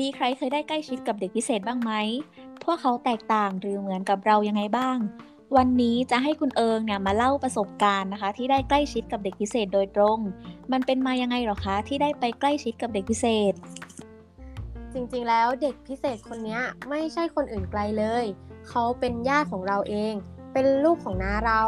[0.00, 1.92] มีใครเคยได้ใกล้ชิดกับเด็กพิเศษบ้างไหม
[2.64, 4.98] พวกเขาแตกต่างหรือเหมือนกับเรายังไงบ้าง
[5.56, 10.18] วันนี้จะให้คุณเอิงเนี่ยมาเล่าประสบการณ์นะคะ ที่ได้ใกล้ชิดกับเด็กพิเศษโดยตรง
[10.72, 13.52] มันเป็นมายังไงหรอคะที่ได้ไปใกล้ชิดกับเด็กพิเศษ
[14.92, 16.58] จริงๆแล้วเด็กพิเศษคนนี้
[16.88, 18.24] ไม่ใช่คนอื่นไกลเลย
[18.68, 20.14] เขาเป็นญาติของเราเอง
[20.52, 21.62] เป็นลูกของน้าเรา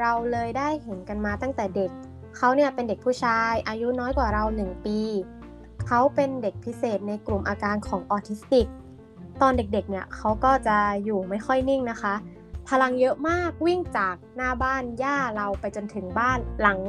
[0.00, 1.90] เราเลยได้เห็นกันมาตั้งแต่เด็ก
[2.36, 4.98] เขาเนี่ยเป็นเด็กผู้ชายอายุน้อยกว่าเราหนึ่งปี
[5.92, 8.66] เขาเป็นเด็กพิเศษในกลุ่มอาการของออทิสติก
[9.40, 12.14] ตอนเด็กๆเนี่ยเขาก็จะอยู่ไม่ค่อยนิ่งนะคะ
[12.68, 16.80] พลังเยอะมากวิ่งจากหน้าบ้านย่าเราไปจนถึงบ้านหลัง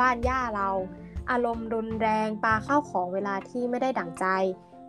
[0.00, 0.70] บ้านย่าเรา
[1.30, 4.26] อารมณ์รุนแรงปาเข้าของเวลาที่ไม่ได้ดั่งใจ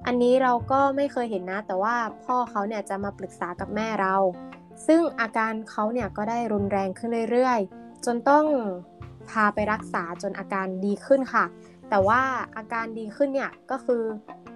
[0.05, 4.15] อันนี้เราก็ไม่เคยเห็นนะ แต่ว่าพ่อเขาเนี่ยจะมาปรึกษากับแม่เรา
[4.87, 8.45] ซึ่งอาการเขาเนี่ยก็ได้รุนแรงขึ้นเรื่อยๆ จนต้อง
[9.29, 11.45] พาไปรักษาจนอาการดีขึ้นค่ะ
[11.93, 12.23] แต่ว่า
[12.57, 14.03] อาการดีขึ้นเนี่ยก็คือ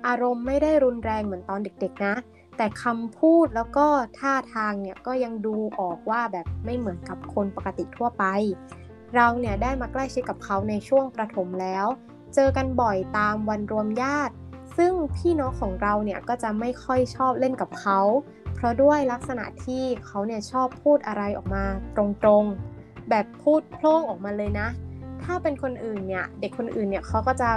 [0.08, 2.16] อารมณ์ไม่ได้รุนแรงเหมือนตอนเด็กๆนะ
[2.58, 3.88] แต่คำพูดแล้วก็
[4.20, 8.24] ท่าทางเนี่ยก็ยังดูออกว่าแบบไม่เหมือนกับคนปกติทั่วไป
[9.16, 11.86] เราเนี่ยได้มาใกล้ชิดกับเขาในช่วงประถมแล้ว
[12.36, 14.34] เจอกันบ่อยตามวันรวมญาติ
[14.78, 18.00] ซึ่งพี่น้องของเราเนี่ยก็จะไม่ค่อยชอบเล่นกับเขา
[18.56, 21.64] เพราะด้วยลักษณะที่เขาเนี่ยชอบพูดอะไรออกมา
[21.98, 22.04] ตร
[22.42, 24.70] งๆ แบบพูดโพล่งออกมาเลยนะ
[25.28, 27.50] ถ้าเป็นคนอื่นเนี่ย เด็กคนอื่นเนี่ยเขาก็จะ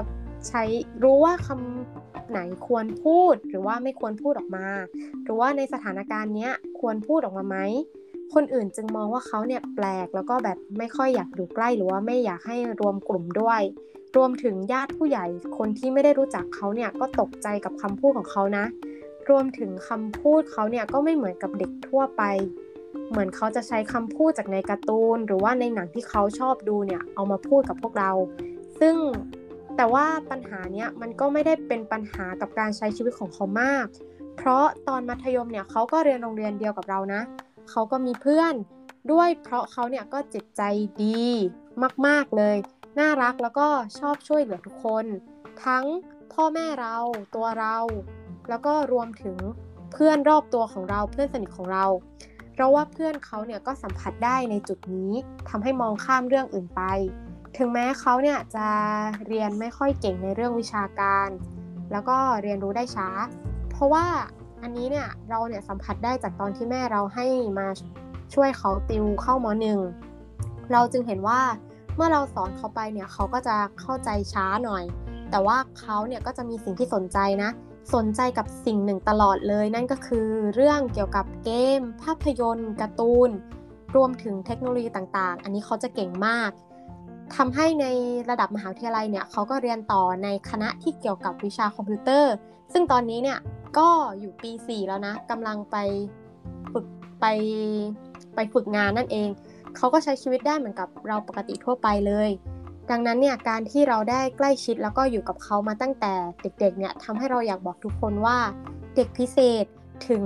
[0.48, 0.62] ใช้
[1.02, 4.66] รู้ว่าคำไหนควรพูดหรือว่าไม่ควรพูดออกมา
[5.22, 7.56] หรือว่าในสถานการณ์เนี้ยควรพูดออกมาไหม
[8.34, 13.60] คนอื่นจึงมองว่าเขาเนี่ยแปลกแล้วก็แบบไม่ค่อยอยากอยู่ใกล้หรือว่าไม่อยากให้รวมกลุ่มด้วย
[14.16, 18.64] รวมถึงญาติผู้ใหญ่คนที่ไม่ได้รู้จักเขาเนี่ยก็ตกใจกับคำพูดของเขานะ
[19.30, 22.22] รวมถึงคำพูดเขาเนี่ยก็ไม่เหมือนกับเด็กทั่วไป
[23.10, 28.10] เหมือนเขาจะใช้คำพูดจากในการ์ตูน หรือว่าในหนังที่เขาชอบดูเนี่ยเอามาพูดกับพวกเรา
[28.80, 28.96] ซึ่ง
[29.76, 33.86] แต่ว่าปัญหาเนี้ยมันก็ไม่ได้เป็นปัญหากับการใช้ชีวิตของเขามาก
[34.36, 37.22] เพราะตอนมัธยมเนี่ยเขาก็เรียนโรงเรียนเดียวกับเรานะ
[37.70, 38.54] เขาก็มีเพื่อน
[39.12, 40.62] ด้วยเพราะเขาเนี่ยก็จิตใจ
[41.04, 41.26] ดี
[42.06, 42.56] มากๆเลย
[42.98, 43.68] น่ารักแล้วก็
[43.98, 45.04] ชอบช่วยเหลือทุกคน
[45.64, 45.84] ทั้ง
[46.32, 46.96] พ่อแม่เรา
[47.34, 47.76] ตัวเรา
[48.48, 49.36] แล้วก็รวมถึง
[49.92, 51.84] เพื่อนรอบตัวของเราเพื่อนสนิทของเรา
[52.60, 55.12] ราะว่าเพื่อนเขาเนี่ยก็สัมผัสได้ในจุดนี้
[55.48, 56.82] ทำให้มองข้ามเรื่องอื่นไป
[57.56, 58.66] ถึงแม้เขาเนี่ยจะ
[59.26, 61.28] เรียนไม่ค่อยเก่งในเรื่องวิชาการ
[61.92, 63.08] แล้วก็เรียนรู้ได้ช้า
[63.70, 64.06] เพราะว่า
[64.62, 67.26] อันนี้เนี่ยเราเนี่ยสัมผัสได้จากตอนที่แม่เราให้
[67.58, 67.68] มา
[68.34, 69.78] ช่วยเขาติวเข้ามหนึ่ง
[70.72, 71.40] เราจึงเห็นว่า
[71.96, 74.84] เมื่อเราสอนเขาไปเนี่ยเขาก็จะเข้าใจช้าหน่อย
[75.30, 77.50] แต่ว่าเขาเนี่ยก็จะมีสิ่งที่สนใจนะ
[77.94, 83.30] สนใจกับสิ่งหนึ่งตลอดเลย นั่นก็คือเรื่องเกี่ยวกับเกม ภาพยนตร์การ์ตูน
[83.96, 86.50] รวมถึงเทคโนโลยีต่างๆ อันนี้เขาจะเก่งมาก
[87.36, 87.86] ทำให้ใน
[88.30, 92.32] ระดับมหาวิทยาลัยเนี่ยเขาก็เรียนต่อในคณะที่เกี่ยวกับวิชาคอมพิวเตอร์
[92.72, 93.38] ซึ่งตอนนี้เนี่ย
[93.78, 93.88] ก็
[94.20, 95.76] อยู่ปี 4 แล้วนะกำลังไป
[96.72, 96.86] ฝึก
[97.20, 97.26] ไป
[98.34, 99.28] ไปฝึกงานนั่นเอง
[99.76, 102.30] เขาก็ใช้ชีวิตได้เหมือนกับเราปกติทั่วไปเลย
[102.90, 106.12] ดังนั้นเนี่ยการที่เราได้ใกล้ชิดแล้วก็อยู่กับเขามาตั้งแต่
[106.42, 108.38] เด็กๆเนี่ยทำให้เราอยากบอกทุกคนว่า
[108.96, 109.64] เด็กพิเศษ
[110.08, 110.24] ถึง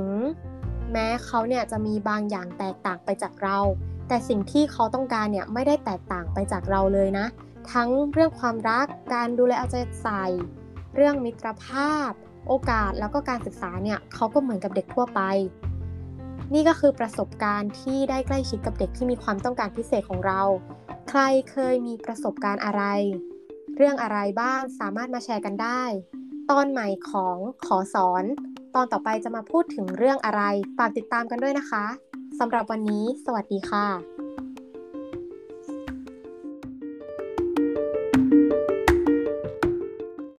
[0.93, 3.59] แม้เขาเนี่ยจะมีบางอย่างแตกต่างไปจากเรา
[4.09, 7.27] แต่สิ่งที่เขาต้องการเนี่ยไม่ได้แตกต่างไปจากเราเลยนะ
[7.73, 10.25] ทั้งเรื่องความรักการดูแลเอาใจใส่
[10.95, 12.11] เรื่องมิตรภาพ
[12.49, 15.21] โอกาสแล้วก็การศึกษาเนี่ยเขาก็เหมือนกับเด็กทั่วไป
[16.53, 20.43] นี่ก็คือประสบการณ์ที่ได้ใกล้ชิดกับเด็กที่มีความต้องการพิเศษของเรา
[21.09, 22.83] ใครเคยมีประสบการณ์อะไร
[23.77, 25.83] เรื่องอะไรบ้างสามารถมาแชร์กันได้
[26.51, 28.25] ตอนใหม่ของขอสอน
[28.75, 30.43] ตอนต่อไปจะมาพูดถึงเรื่องอะไร
[30.79, 31.85] ฝากติดตามกันด้วยนะคะ
[32.39, 34.14] สำหรับวันนี้ สวัสดีค่ะ